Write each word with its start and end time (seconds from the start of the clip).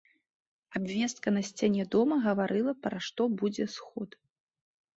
Абвестка 0.79 1.27
на 1.35 1.43
сцяне 1.49 1.85
дома 1.97 2.15
гаварыла, 2.25 2.73
пра 2.89 2.97
што 3.11 3.31
будзе 3.45 3.71
сход. 3.77 4.09